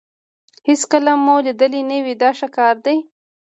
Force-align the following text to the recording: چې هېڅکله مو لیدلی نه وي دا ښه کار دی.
چې 0.63 0.63
هېڅکله 0.69 1.11
مو 1.23 1.35
لیدلی 1.45 1.81
نه 1.89 1.97
وي 2.05 2.13
دا 2.21 2.29
ښه 2.37 2.47
کار 2.57 2.75
دی. 2.85 2.97